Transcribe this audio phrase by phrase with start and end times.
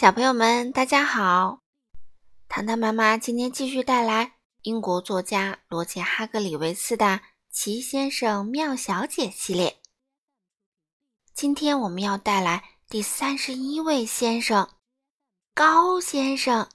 [0.00, 1.58] 小朋友们，大家好！
[2.48, 7.04] 糖糖妈妈今天继续带来英国作家罗杰·哈格里维斯的
[7.50, 9.80] 《奇先生妙小姐》系列。
[11.34, 14.70] 今天我们要带来第三十一位先生——
[15.52, 16.68] 高先生。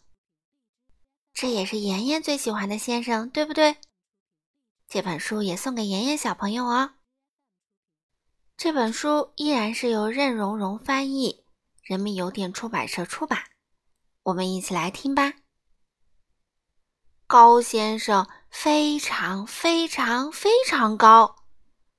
[1.33, 3.77] 这也是妍妍最喜欢的先生，对不对？
[4.89, 6.95] 这本书也送给妍妍小朋友哦。
[8.57, 11.42] 这本书依然是由任溶溶翻译。
[11.83, 13.43] 人民邮电出版社出版，
[14.23, 15.33] 我们一起来听吧。
[17.27, 21.43] 高先生非常非常非常高，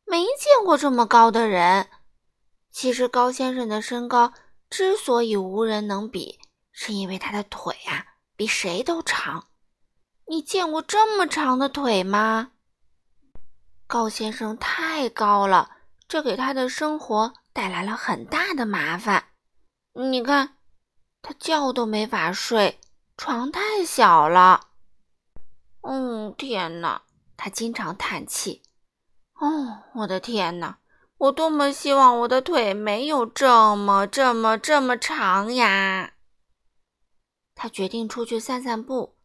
[0.06, 1.90] 没见过这么高的人。
[2.70, 4.32] 其实高先生的身高
[4.70, 6.40] 之所以无人能比，
[6.72, 9.48] 是因为他的腿啊比谁都长。
[10.28, 12.52] 你见过这么长的腿吗？
[13.86, 15.70] 高先生太高了，
[16.08, 19.33] 这给他的生活带来了很大的麻烦。
[19.96, 20.56] 你看，
[21.22, 22.80] 他觉都没法睡，
[23.16, 24.70] 床太小了。
[25.82, 27.02] 嗯，天哪！
[27.36, 28.62] 他经常叹气。
[29.34, 30.78] 哦，我的天哪！
[31.16, 36.14] 我多么希望我的腿没有这么、这么、这么长呀！
[37.54, 39.16] 他决定出去散散步，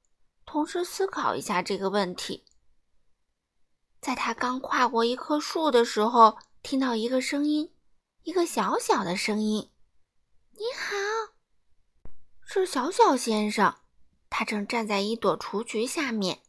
[0.45, 2.45] 同时思考一下这个问题。
[3.99, 7.73] 在他刚跨过一棵树的时候，听到一个声音，
[8.22, 9.72] 一个小小的声音。
[12.52, 13.75] 是小小先生。
[14.28, 16.39] 他正站在一朵雏菊下面，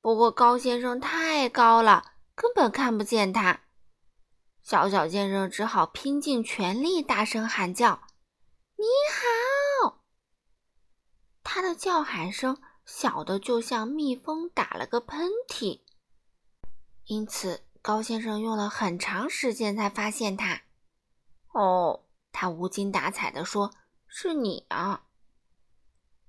[0.00, 3.60] 不过高先生太高了，根本看不见他。
[4.62, 8.04] 小小先生只好拼尽全力大声喊叫
[8.76, 8.86] ：“你
[9.84, 10.00] 好！”
[11.44, 15.82] 他的叫喊声小的就像蜜蜂打了个喷嚏，
[17.04, 20.62] 因此高先生用了很长时间才发现他。
[21.52, 22.06] 哦。
[22.30, 23.72] 他无精打采地说
[24.06, 25.06] ：“是你啊，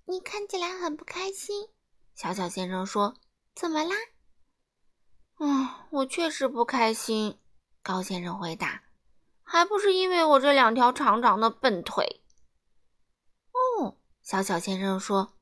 [0.09, 1.69] 你看起来很不开心。”
[2.15, 3.15] 小小先生说
[3.53, 3.95] ：“怎么啦
[5.37, 7.37] ？”“嗯，我确实不开心。”
[7.83, 8.85] 高先生回答
[9.43, 12.21] ，“还不是因为我这两条长长的笨腿。
[13.53, 15.35] ”“哦。”小小先生说。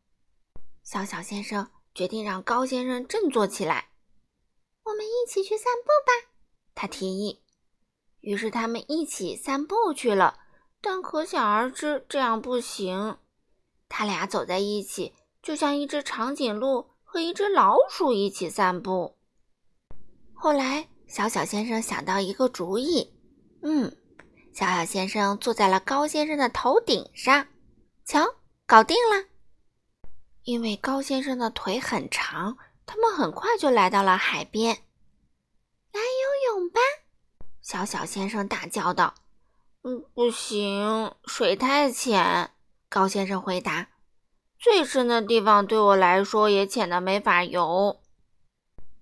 [0.84, 3.92] 小小先生决定让高先生振作起来。
[4.84, 6.34] “我们一起去散步吧。”
[6.76, 7.42] 他提议。
[8.20, 10.42] 于是他们一起散步去了。
[10.82, 13.18] 但可想而知，这样不行。
[13.90, 19.18] 他俩走在一起，就像一只长颈鹿和一只老鼠一起散步。
[20.34, 23.14] 后来，小小先生想到一个主意。
[23.64, 23.96] 嗯，
[24.54, 27.48] 小小先生坐在了高先生的头顶上，
[28.06, 29.26] 瞧，搞定了。
[30.44, 34.78] 因为高先生的腿很长，他们很快就来到了海边。
[35.92, 36.80] 来游泳吧！
[37.62, 39.14] 小小先生大叫道。
[39.84, 42.52] 嗯，不行，水太浅。
[42.90, 43.90] 高先生回答
[44.58, 48.00] ：“最深的地方对我来说也浅的没法游。”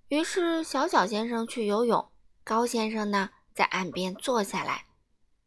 [0.09, 2.11] 于是小小先生去游泳，
[2.43, 4.85] 高先生呢，在岸边坐下来，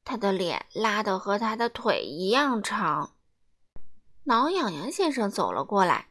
[0.04, 3.14] 他的脸拉得和他的腿一样长。
[4.24, 6.08] 挠痒痒先生走了过来，“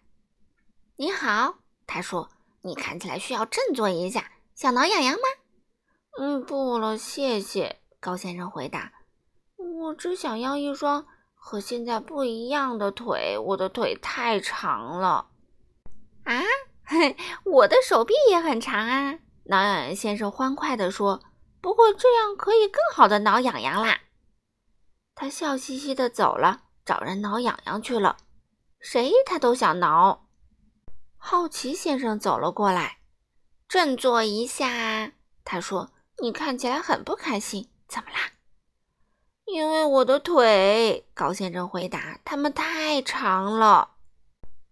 [0.98, 2.30] 你好。”他说
[2.64, 5.22] ，“你看起来需要振作一下，想挠痒痒吗
[6.20, 8.92] ？”“嗯，不了，谢谢。”高先生回答。
[9.58, 11.06] 我只想要一双
[11.50, 15.30] 和现在不一样的腿，我的腿太长了。
[16.26, 16.42] 啊，
[16.84, 17.16] 嘿，
[17.46, 19.18] 我的手臂也很长啊！
[19.46, 21.24] 挠痒痒先生欢快地说
[21.62, 23.98] ：“不过这样可以更好的挠痒痒啦。”
[25.16, 28.18] 他笑嘻嘻地走了，找人挠痒痒去了。
[28.82, 30.28] 谁他都想挠。
[31.16, 32.98] 好奇先生走了过来，
[33.70, 35.14] 振作一下，
[35.46, 35.92] 他说
[36.22, 37.70] ：“你看起来很不开心，？”
[39.58, 43.96] 因为我的腿，高先生回答：“它们太长了。”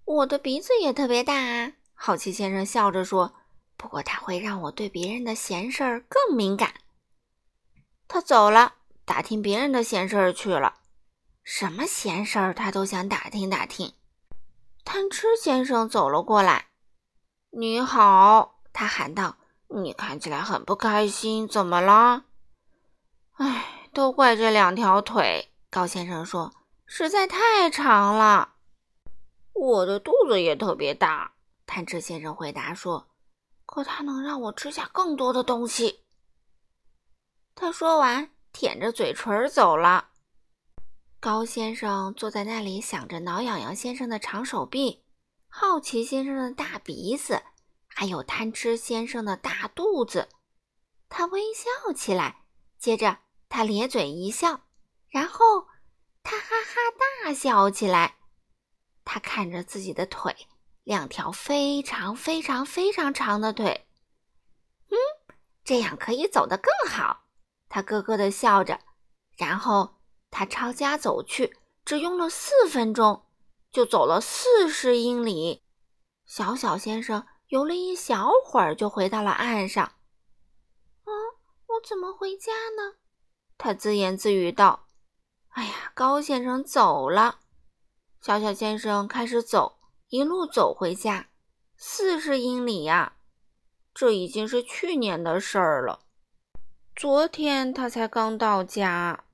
[0.06, 3.34] 我的鼻子也特别大，好奇先生笑着说
[3.78, 6.72] ：“不过它会让我对别人的闲事儿更敏感。”
[8.08, 8.76] 他走了，
[9.06, 10.76] 打听别人的闲事儿去了。
[11.44, 13.92] 什么闲事儿他都想打听打听。
[14.84, 16.68] 贪吃先生走了过来
[17.50, 19.38] ：“你好！”他喊道
[19.82, 22.26] ：“你看起来很不开心，怎么了？”
[23.38, 23.72] 唉。
[23.96, 26.54] 都怪这两条腿，高先生说
[26.86, 28.56] ：“实在太长了。”
[29.56, 33.08] 我的肚子也特别大，贪吃先生回答说
[33.66, 36.04] ：“可它能让我吃下更多的东西。”
[37.56, 40.10] 他说完，舔着嘴唇走了。
[41.22, 45.06] 高先生坐在那里，想着挠痒痒先生的长手臂，
[45.48, 47.42] 好奇先生的大鼻子，
[47.88, 50.28] 还有贪吃先生的大肚子。
[51.08, 52.44] 他微笑起来，
[52.78, 53.20] 接着。
[53.50, 54.62] 他咧嘴一笑，
[55.10, 55.68] 然后
[56.24, 56.82] 他哈哈
[57.24, 58.18] 大笑起来。
[59.04, 60.36] 他看着自己的腿，
[60.84, 63.88] 两条非常非常非常长的腿。
[64.90, 64.98] 嗯，
[65.64, 67.24] 这样可以走得更好。
[67.70, 68.80] 他咯咯地笑着，
[69.38, 69.96] 然后
[70.32, 73.26] 他朝家走去，只用了四分钟，
[73.72, 75.64] 就走了四十英里。
[76.26, 79.86] 小小先生游了一小会儿，就回到了岸上。
[79.86, 81.12] 啊，
[81.68, 82.96] 我怎么回家呢？
[83.58, 84.88] 他自言自语道
[85.50, 87.40] ：“哎呀，高先生走了。”
[88.22, 89.80] 小小先生开始走，
[90.10, 91.30] 一路走回家，
[91.78, 93.18] 四十英里呀！
[93.94, 96.02] 这已经是去年的事儿了。
[96.96, 99.26] 昨天他才刚到家。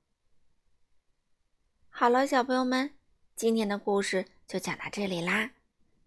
[1.88, 2.94] 好了，小朋友们，
[3.34, 5.52] 今天的故事就讲到这里啦。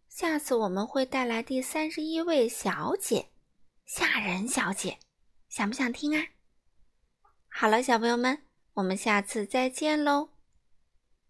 [0.08, 3.30] 下次我们会带来第三十一位小姐，
[3.86, 5.00] 吓人小姐，
[5.50, 6.26] 想不想听啊？
[7.58, 8.40] 好了，小朋友们，
[8.74, 10.35] 我们下次再见喽。